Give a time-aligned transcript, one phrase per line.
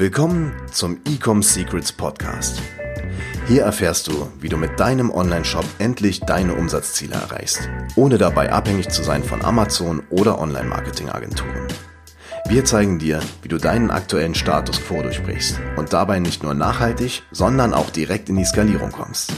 [0.00, 2.62] Willkommen zum Ecom Secrets Podcast.
[3.46, 8.88] Hier erfährst du, wie du mit deinem Online-Shop endlich deine Umsatzziele erreichst, ohne dabei abhängig
[8.88, 11.68] zu sein von Amazon oder Online-Marketing-Agenturen.
[12.48, 17.22] Wir zeigen dir, wie du deinen aktuellen Status quo durchbrichst und dabei nicht nur nachhaltig,
[17.30, 19.34] sondern auch direkt in die Skalierung kommst.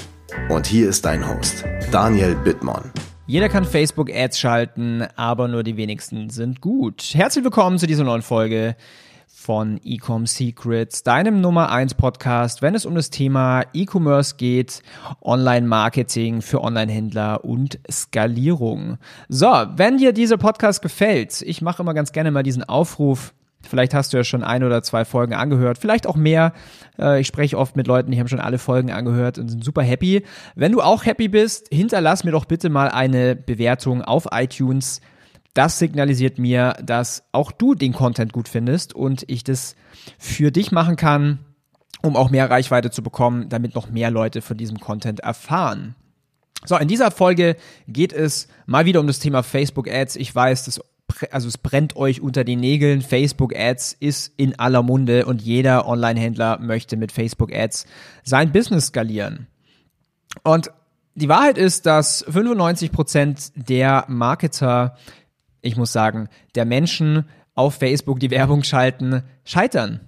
[0.49, 2.93] Und hier ist dein Host, Daniel Bittmann.
[3.27, 7.03] Jeder kann Facebook-Ads schalten, aber nur die wenigsten sind gut.
[7.15, 8.77] Herzlich willkommen zu dieser neuen Folge
[9.43, 14.83] von Ecom Secrets, deinem Nummer 1 Podcast, wenn es um das Thema E-Commerce geht,
[15.21, 18.99] Online-Marketing für Online-Händler und Skalierung.
[19.29, 23.35] So, wenn dir dieser Podcast gefällt, ich mache immer ganz gerne mal diesen Aufruf,
[23.65, 26.53] Vielleicht hast du ja schon ein oder zwei Folgen angehört, vielleicht auch mehr.
[26.99, 29.83] Äh, ich spreche oft mit Leuten, die haben schon alle Folgen angehört und sind super
[29.83, 30.25] happy.
[30.57, 35.01] Wenn du auch happy bist, hinterlass mir doch bitte mal eine Bewertung auf iTunes.
[35.55, 39.77] Das signalisiert mir, dass auch du den Content gut findest und ich das
[40.19, 41.41] für dich machen kann,
[42.03, 45.95] um auch mehr Reichweite zu bekommen, damit noch mehr Leute von diesem Content erfahren.
[46.65, 50.17] So, in dieser Folge geht es mal wieder um das Thema Facebook Ads.
[50.17, 50.81] Ich weiß, das
[51.31, 53.03] also es brennt euch unter den Nägeln.
[53.03, 57.87] Facebook Ads ist in aller Munde und jeder Online-Händler möchte mit Facebook Ads
[58.23, 59.47] sein Business skalieren.
[60.43, 60.71] Und
[61.15, 64.97] die Wahrheit ist, dass 95% der Marketer
[65.63, 67.25] ich muss sagen, der Menschen
[67.55, 70.01] auf Facebook die Werbung schalten, scheitern.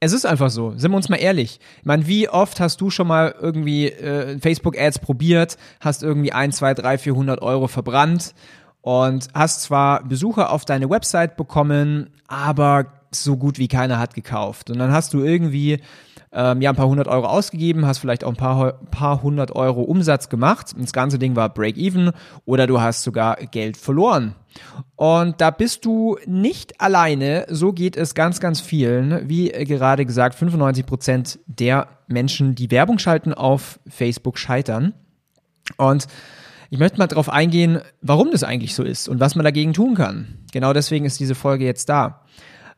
[0.00, 1.60] Es ist einfach so, sind wir uns mal ehrlich.
[1.80, 6.52] Ich meine, wie oft hast du schon mal irgendwie äh, Facebook-Ads probiert, hast irgendwie ein,
[6.52, 8.34] zwei, drei, 400 Euro verbrannt
[8.80, 14.70] und hast zwar Besucher auf deine Website bekommen, aber so gut wie keiner hat gekauft.
[14.70, 15.80] Und dann hast du irgendwie
[16.32, 19.82] ähm, ja ein paar hundert Euro ausgegeben, hast vielleicht auch ein paar, paar hundert Euro
[19.82, 20.74] Umsatz gemacht.
[20.78, 22.12] Das ganze Ding war Break-Even
[22.44, 24.34] oder du hast sogar Geld verloren.
[24.96, 27.46] Und da bist du nicht alleine.
[27.48, 29.28] So geht es ganz, ganz vielen.
[29.28, 34.94] Wie gerade gesagt, 95 Prozent der Menschen, die Werbung schalten auf Facebook, scheitern.
[35.76, 36.06] Und
[36.70, 39.94] ich möchte mal darauf eingehen, warum das eigentlich so ist und was man dagegen tun
[39.94, 40.38] kann.
[40.52, 42.22] Genau deswegen ist diese Folge jetzt da.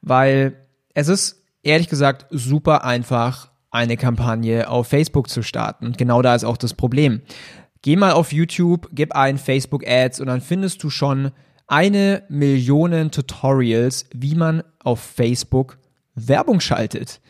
[0.03, 5.87] Weil es ist ehrlich gesagt super einfach, eine Kampagne auf Facebook zu starten.
[5.87, 7.23] Und genau da ist auch das Problem.
[7.83, 11.31] Geh mal auf YouTube, gib ein Facebook Ads und dann findest du schon
[11.67, 15.79] eine Million Tutorials, wie man auf Facebook
[16.15, 17.21] Werbung schaltet.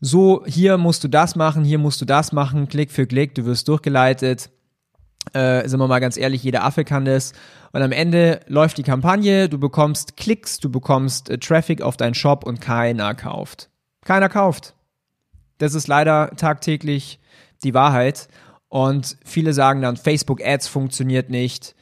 [0.00, 3.44] So, hier musst du das machen, hier musst du das machen, Klick für Klick, du
[3.46, 4.50] wirst durchgeleitet.
[5.32, 7.32] Äh, sind wir mal ganz ehrlich, jeder Affe kann das.
[7.72, 12.14] Und am Ende läuft die Kampagne, du bekommst Klicks, du bekommst äh, Traffic auf deinen
[12.14, 13.70] Shop und keiner kauft.
[14.04, 14.74] Keiner kauft.
[15.58, 17.20] Das ist leider tagtäglich
[17.62, 18.28] die Wahrheit.
[18.68, 21.74] Und viele sagen dann, Facebook Ads funktioniert nicht.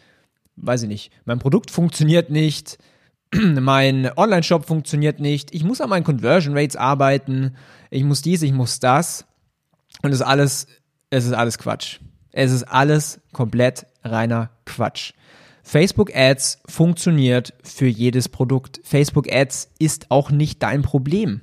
[0.56, 1.12] Weiß ich nicht.
[1.24, 2.78] Mein Produkt funktioniert nicht.
[3.32, 5.54] mein Online-Shop funktioniert nicht.
[5.54, 7.56] Ich muss an meinen Conversion Rates arbeiten.
[7.90, 9.26] Ich muss dies, ich muss das.
[10.02, 10.66] Und es ist alles,
[11.10, 12.00] es ist alles Quatsch.
[12.32, 15.12] Es ist alles komplett reiner Quatsch.
[15.62, 18.80] Facebook Ads funktioniert für jedes Produkt.
[18.84, 21.42] Facebook Ads ist auch nicht dein Problem.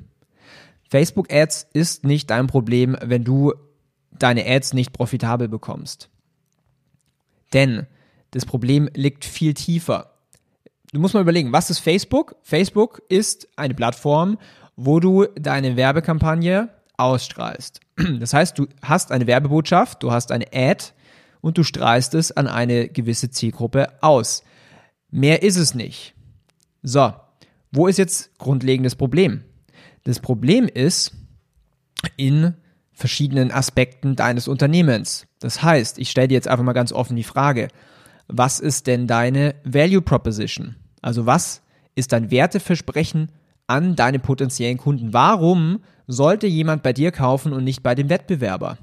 [0.89, 3.53] Facebook Ads ist nicht dein Problem, wenn du
[4.11, 6.09] deine Ads nicht profitabel bekommst.
[7.53, 7.85] Denn
[8.31, 10.11] das Problem liegt viel tiefer.
[10.91, 12.35] Du musst mal überlegen, was ist Facebook?
[12.41, 14.37] Facebook ist eine Plattform,
[14.75, 17.81] wo du deine Werbekampagne ausstrahlst.
[18.19, 20.85] Das heißt, du hast eine Werbebotschaft, du hast eine Ad
[21.41, 24.43] und du strahlst es an eine gewisse Zielgruppe aus.
[25.11, 26.13] Mehr ist es nicht.
[26.83, 27.13] So,
[27.71, 29.43] wo ist jetzt grundlegendes Problem?
[30.03, 31.13] Das Problem ist
[32.17, 32.53] in
[32.93, 35.27] verschiedenen Aspekten deines Unternehmens.
[35.39, 37.67] Das heißt, ich stelle dir jetzt einfach mal ganz offen die Frage,
[38.27, 40.75] was ist denn deine Value Proposition?
[41.01, 41.61] Also was
[41.93, 43.31] ist dein Werteversprechen
[43.67, 45.13] an deine potenziellen Kunden?
[45.13, 48.77] Warum sollte jemand bei dir kaufen und nicht bei dem Wettbewerber?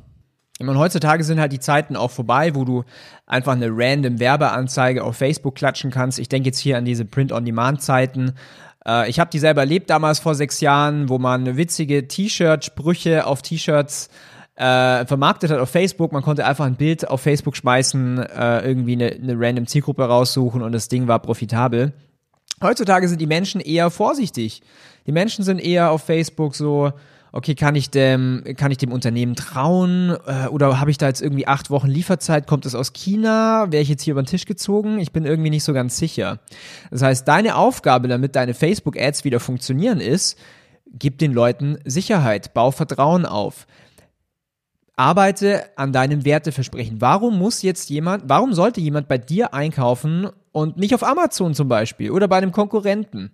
[0.58, 2.84] Ich meine, heutzutage sind halt die Zeiten auch vorbei, wo du
[3.26, 6.18] einfach eine random Werbeanzeige auf Facebook klatschen kannst.
[6.18, 8.34] Ich denke jetzt hier an diese Print-on-Demand-Zeiten,
[8.86, 13.42] äh, ich habe die selber erlebt damals vor sechs Jahren, wo man witzige T-Shirt-Sprüche auf
[13.42, 14.08] T-Shirts
[14.56, 16.12] äh, vermarktet hat auf Facebook.
[16.12, 20.62] Man konnte einfach ein Bild auf Facebook schmeißen, äh, irgendwie eine, eine random Zielgruppe raussuchen
[20.62, 21.92] und das Ding war profitabel.
[22.62, 24.62] Heutzutage sind die Menschen eher vorsichtig.
[25.06, 26.92] Die Menschen sind eher auf Facebook so,
[27.32, 30.16] okay, kann ich dem, kann ich dem Unternehmen trauen?
[30.26, 32.46] Äh, oder habe ich da jetzt irgendwie acht Wochen Lieferzeit?
[32.46, 33.66] Kommt es aus China?
[33.70, 34.98] Wäre ich jetzt hier über den Tisch gezogen?
[34.98, 36.40] Ich bin irgendwie nicht so ganz sicher.
[36.90, 40.38] Das heißt, deine Aufgabe, damit deine Facebook-Ads wieder funktionieren, ist,
[40.92, 43.66] gib den Leuten Sicherheit, bau Vertrauen auf.
[44.96, 47.00] Arbeite an deinem Werteversprechen.
[47.00, 51.68] Warum muss jetzt jemand, warum sollte jemand bei dir einkaufen und nicht auf Amazon zum
[51.68, 53.30] Beispiel oder bei einem Konkurrenten?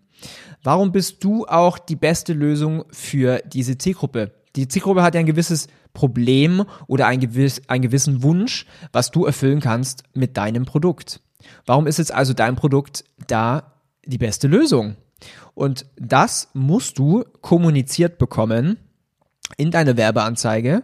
[0.63, 4.33] Warum bist du auch die beste Lösung für diese Zielgruppe?
[4.57, 9.25] Die Zielgruppe hat ja ein gewisses Problem oder ein gewiss, einen gewissen Wunsch, was du
[9.25, 11.21] erfüllen kannst mit deinem Produkt.
[11.67, 13.75] Warum ist jetzt also dein Produkt da
[14.05, 14.97] die beste Lösung?
[15.55, 18.79] Und das musst du kommuniziert bekommen
[19.57, 20.83] in deiner Werbeanzeige.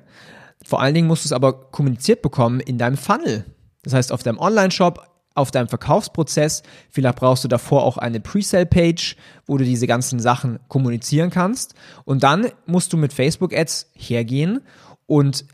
[0.64, 3.44] Vor allen Dingen musst du es aber kommuniziert bekommen in deinem Funnel.
[3.82, 6.62] Das heißt, auf deinem Online-Shop, auf deinem Verkaufsprozess.
[6.90, 9.16] Vielleicht brauchst du davor auch eine Pre-Sale-Page,
[9.46, 11.74] wo du diese ganzen Sachen kommunizieren kannst.
[12.04, 14.60] Und dann musst du mit Facebook-Ads hergehen
[15.06, 15.44] und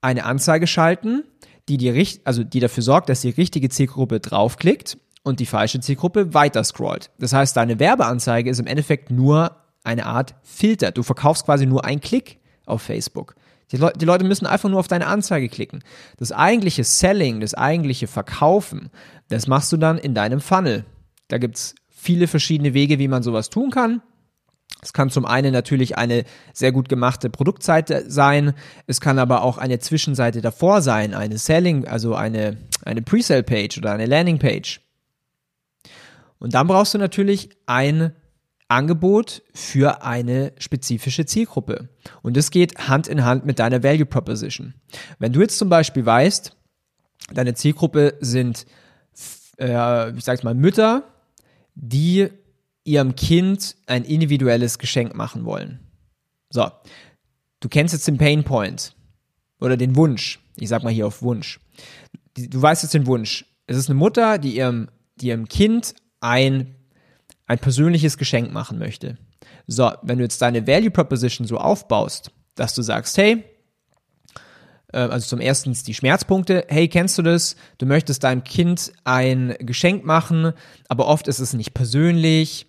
[0.00, 1.24] eine Anzeige schalten,
[1.68, 1.94] die dir
[2.24, 7.10] also die dafür sorgt, dass die richtige Zielgruppe draufklickt und die falsche Zielgruppe weiter scrollt.
[7.18, 10.92] Das heißt, deine Werbeanzeige ist im Endeffekt nur eine Art Filter.
[10.92, 13.34] Du verkaufst quasi nur einen Klick auf Facebook.
[13.72, 15.82] Die, Le die, Leute müssen einfach nur auf deine Anzeige klicken.
[16.18, 18.90] Das eigentliche Selling, das eigentliche Verkaufen,
[19.28, 20.84] das machst du dann in deinem Funnel.
[21.28, 24.02] Da gibt's viele verschiedene Wege, wie man sowas tun kann.
[24.82, 28.52] Es kann zum einen natürlich eine sehr gut gemachte Produktseite sein.
[28.86, 33.92] Es kann aber auch eine Zwischenseite davor sein, eine Selling, also eine, eine Pre-Sale-Page oder
[33.92, 34.82] eine Landing-Page.
[36.38, 38.12] Und dann brauchst du natürlich ein
[38.74, 41.88] Angebot für eine spezifische Zielgruppe.
[42.22, 44.74] Und das geht Hand in Hand mit deiner Value Proposition.
[45.18, 46.56] Wenn du jetzt zum Beispiel weißt,
[47.32, 48.66] deine Zielgruppe sind,
[49.58, 51.04] äh, ich sag's mal, Mütter,
[51.74, 52.28] die
[52.82, 55.80] ihrem Kind ein individuelles Geschenk machen wollen.
[56.50, 56.70] So,
[57.60, 58.94] du kennst jetzt den Pain Point
[59.60, 60.40] oder den Wunsch.
[60.56, 61.60] Ich sag mal hier auf Wunsch.
[62.36, 63.46] Du weißt jetzt den Wunsch.
[63.66, 66.74] Es ist eine Mutter, die ihrem, die ihrem Kind ein,
[67.46, 69.18] ein persönliches Geschenk machen möchte.
[69.66, 73.44] So, wenn du jetzt deine Value Proposition so aufbaust, dass du sagst, hey,
[74.92, 76.64] äh, also zum ersten die Schmerzpunkte.
[76.68, 77.56] Hey, kennst du das?
[77.78, 80.52] Du möchtest deinem Kind ein Geschenk machen,
[80.88, 82.66] aber oft ist es nicht persönlich.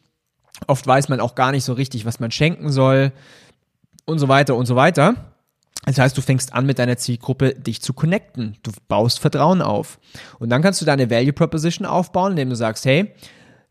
[0.68, 3.12] Oft weiß man auch gar nicht so richtig, was man schenken soll
[4.06, 5.16] und so weiter und so weiter.
[5.86, 8.57] Das heißt, du fängst an mit deiner Zielgruppe, dich zu connecten.
[8.63, 10.00] Du baust Vertrauen auf.
[10.39, 13.13] Und dann kannst du deine Value Proposition aufbauen, indem du sagst, hey,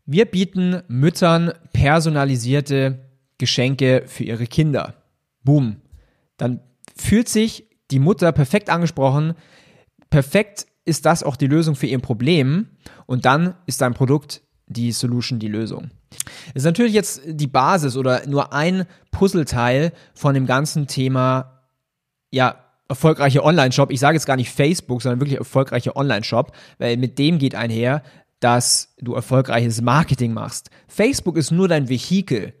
[0.05, 4.95] wir bieten Müttern personalisierte Geschenke für ihre Kinder.
[5.43, 5.77] Boom.
[6.37, 6.61] Dann
[6.95, 9.33] fühlt sich die Mutter perfekt angesprochen.
[10.09, 12.67] Perfekt ist das auch die Lösung für ihr Problem.
[13.05, 15.91] Und dann ist dein Produkt die Solution, die Lösung.
[16.09, 21.61] Das ist natürlich jetzt die Basis oder nur ein Puzzleteil von dem ganzen Thema,
[22.31, 22.55] ja,
[22.87, 23.91] erfolgreiche Online-Shop.
[23.91, 28.03] Ich sage jetzt gar nicht Facebook, sondern wirklich erfolgreiche Online-Shop, weil mit dem geht einher,
[28.45, 30.69] dass du erfolgreiches Marketing machst.
[30.87, 32.53] Facebook ist nur dein Vehikel.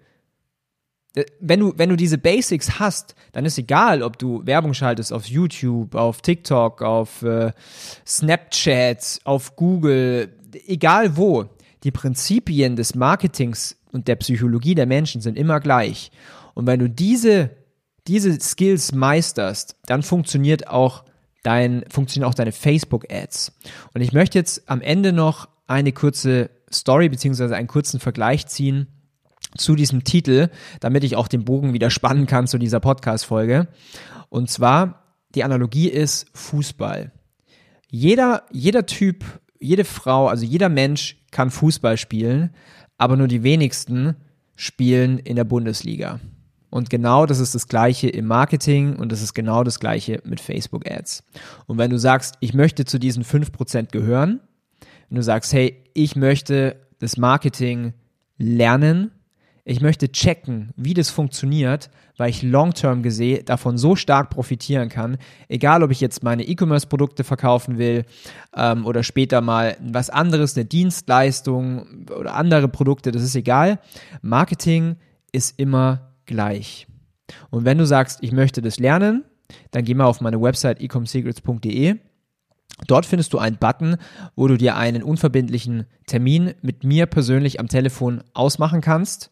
[1.13, 5.13] Äh, wenn du, wenn du diese Basics hast, dann ist egal, ob du Werbung schaltest
[5.13, 7.51] auf YouTube, auf TikTok, auf äh,
[8.03, 10.33] Snapchat, auf Google,
[10.65, 11.45] egal wo
[11.83, 16.09] die Prinzipien des Marketings und der Psychologie der Menschen sind immer gleich.
[16.55, 17.51] Und wenn du diese,
[18.07, 21.03] diese Skills meisterst, dann funktioniert auch
[21.43, 23.51] dein, funktionieren auch deine Facebook-Ads.
[23.93, 28.87] Und ich möchte jetzt am Ende noch eine kurze Story beziehungsweise einen kurzen Vergleich ziehen
[29.57, 33.67] zu diesem Titel, damit ich auch den Bogen wieder spannen kann zu dieser Podcast-Folge.
[34.29, 35.03] Und zwar,
[35.33, 37.11] die Analogie ist Fußball.
[37.89, 39.23] Jeder, jeder Typ,
[39.59, 42.53] jede Frau, also jeder Mensch kann Fußball spielen,
[42.97, 44.15] aber nur die wenigsten
[44.55, 46.19] spielen in der Bundesliga.
[46.69, 50.41] Und genau das ist das Gleiche im Marketing und das ist genau das Gleiche mit
[50.41, 51.23] Facebook Ads.
[51.67, 54.41] Und wenn du sagst, ich möchte zu diesen 5% gehören,
[55.09, 57.93] wenn du sagst, hey, ich möchte das Marketing
[58.37, 59.11] lernen,
[59.67, 65.17] ich möchte checken, wie das funktioniert, weil ich long-term gesehen davon so stark profitieren kann.
[65.47, 68.05] Egal, ob ich jetzt meine E-Commerce-Produkte verkaufen will
[68.55, 73.79] ähm, oder später mal was anderes, eine Dienstleistung oder andere Produkte, das ist egal.
[74.21, 74.97] Marketing
[75.31, 76.87] ist immer gleich.
[77.49, 79.25] Und wenn du sagst, ich möchte das lernen,
[79.71, 81.95] dann geh mal auf meine Website ecomsecrets.de.
[82.87, 83.97] Dort findest du einen Button,
[84.35, 89.31] wo du dir einen unverbindlichen Termin mit mir persönlich am Telefon ausmachen kannst.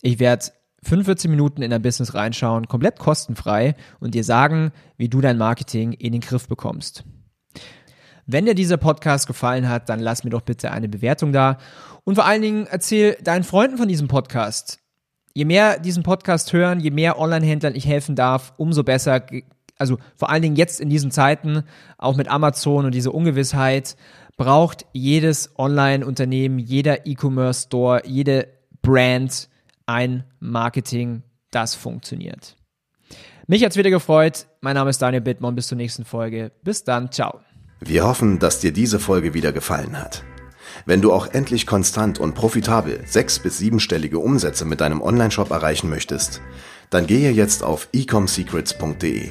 [0.00, 0.46] Ich werde
[0.82, 5.92] 45 Minuten in dein Business reinschauen, komplett kostenfrei und dir sagen, wie du dein Marketing
[5.92, 7.04] in den Griff bekommst.
[8.26, 11.58] Wenn dir dieser Podcast gefallen hat, dann lass mir doch bitte eine Bewertung da
[12.04, 14.80] und vor allen Dingen erzähl deinen Freunden von diesem Podcast.
[15.34, 19.24] Je mehr diesen Podcast hören, je mehr Online-Händlern ich helfen darf, umso besser.
[19.78, 21.62] Also vor allen Dingen jetzt in diesen Zeiten,
[21.96, 23.96] auch mit Amazon und dieser Ungewissheit,
[24.36, 28.48] braucht jedes Online-Unternehmen, jeder E-Commerce-Store, jede
[28.82, 29.48] Brand
[29.86, 32.56] ein Marketing, das funktioniert.
[33.46, 34.46] Mich hat's wieder gefreut.
[34.60, 35.54] Mein Name ist Daniel Bittmann.
[35.54, 36.52] Bis zur nächsten Folge.
[36.62, 37.10] Bis dann.
[37.10, 37.40] Ciao.
[37.80, 40.22] Wir hoffen, dass dir diese Folge wieder gefallen hat.
[40.84, 45.88] Wenn du auch endlich konstant und profitabel sechs- bis siebenstellige Umsätze mit deinem Onlineshop erreichen
[45.88, 46.42] möchtest,
[46.90, 49.30] dann gehe jetzt auf ecomsecrets.de